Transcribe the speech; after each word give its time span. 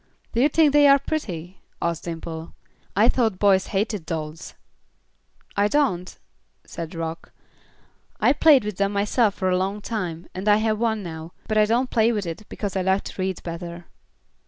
"Do 0.33 0.41
you 0.41 0.49
think 0.49 0.73
they 0.73 0.87
are 0.87 0.97
pretty?" 0.97 1.61
asked 1.79 2.05
Dimple. 2.05 2.55
"I 2.95 3.07
thought 3.07 3.37
boys 3.37 3.67
hated 3.67 4.03
dolls." 4.03 4.55
"I 5.55 5.67
don't," 5.67 6.17
said 6.65 6.95
Rock. 6.95 7.31
"I 8.19 8.33
played 8.33 8.65
with 8.65 8.77
them 8.77 8.93
myself 8.93 9.35
for 9.35 9.51
a 9.51 9.57
long 9.57 9.79
time, 9.79 10.25
and 10.33 10.47
I 10.47 10.55
have 10.55 10.79
one 10.79 11.03
now, 11.03 11.33
but 11.47 11.59
I 11.59 11.65
don't 11.65 11.91
play 11.91 12.11
with 12.11 12.25
it 12.25 12.49
because 12.49 12.75
I 12.75 12.81
like 12.81 13.03
to 13.03 13.21
read 13.21 13.43
better." 13.43 13.85